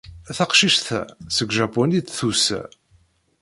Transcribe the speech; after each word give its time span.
Taqcict-a 0.37 1.01
seg 1.35 1.49
Japun 1.59 1.95
i 1.99 2.01
d-tusa. 2.05 2.61